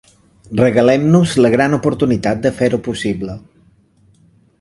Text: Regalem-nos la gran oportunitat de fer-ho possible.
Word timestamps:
Regalem-nos 0.59 1.35
la 1.45 1.51
gran 1.55 1.77
oportunitat 1.77 2.41
de 2.45 2.53
fer-ho 2.61 2.81
possible. 2.89 3.37